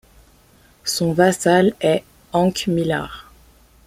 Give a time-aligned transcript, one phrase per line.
[0.83, 2.03] Son vassal est
[2.33, 3.29] Hank Millar.